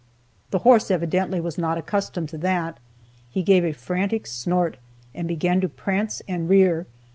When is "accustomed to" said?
1.77-2.37